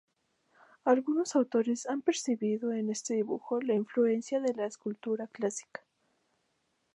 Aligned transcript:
Algunos 0.83 1.35
autores 1.35 1.85
han 1.87 2.01
percibido 2.01 2.73
en 2.73 2.89
este 2.89 3.13
dibujo 3.13 3.61
la 3.61 3.75
influencia 3.75 4.39
de 4.41 4.55
la 4.55 4.65
escultura 4.65 5.27
clásica. 5.27 5.81